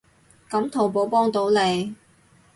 [0.49, 1.93] 噉淘寶幫到你